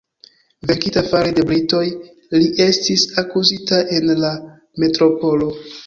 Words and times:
Venkita 0.69 1.03
fare 1.09 1.33
de 1.39 1.43
britoj, 1.51 1.83
li 2.39 2.49
estis 2.67 3.07
akuzita 3.25 3.87
en 3.99 4.13
la 4.25 4.37
metropolo. 4.87 5.57